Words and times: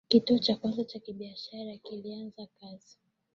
kituo 0.07 0.37
cha 0.39 0.55
kwanza 0.55 0.83
cha 0.83 0.99
kibiashara 0.99 1.77
kilianza 1.77 2.47
kazi 2.59 2.97